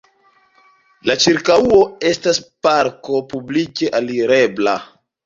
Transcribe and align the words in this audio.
La 1.09 1.15
ĉirkaŭo 1.25 1.77
estas 2.11 2.39
parko 2.69 3.19
publike 3.35 3.91
alirebla. 4.01 4.75